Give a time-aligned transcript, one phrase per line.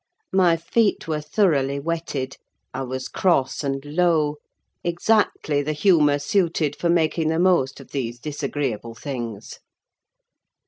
[0.33, 2.37] My feet were thoroughly wetted;
[2.73, 4.37] I was cross and low;
[4.83, 9.59] exactly the humour suited for making the most of these disagreeable things.